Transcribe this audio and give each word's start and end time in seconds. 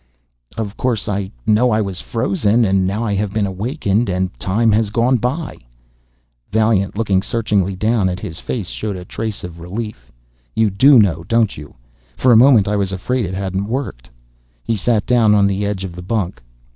_Of 0.57 0.75
course 0.77 1.07
I 1.07 1.31
know. 1.45 1.69
I 1.69 1.79
was 1.79 2.01
frozen, 2.01 2.65
and 2.65 2.87
now 2.87 3.03
I 3.03 3.13
have 3.13 3.31
been 3.31 3.45
awakened 3.45 4.09
and 4.09 4.33
time 4.39 4.71
has 4.71 4.89
gone 4.89 5.17
by_ 5.17 5.57
Vaillant, 6.51 6.97
looking 6.97 7.21
searchingly 7.21 7.75
down 7.75 8.09
at 8.09 8.19
his 8.19 8.39
face, 8.39 8.69
showed 8.69 8.95
a 8.95 9.05
trace 9.05 9.43
of 9.43 9.59
relief. 9.59 10.11
"You 10.55 10.71
do 10.71 10.97
know, 10.97 11.23
don't 11.27 11.55
you? 11.55 11.75
For 12.17 12.31
a 12.31 12.35
moment 12.35 12.67
I 12.67 12.77
was 12.77 12.91
afraid 12.91 13.25
it 13.25 13.35
hadn't 13.35 13.67
worked." 13.67 14.09
He 14.63 14.75
sat 14.75 15.05
down 15.05 15.35
on 15.35 15.45
the 15.45 15.67
edge 15.67 15.83
of 15.83 15.95
the 15.95 16.01
bunk. 16.01 16.41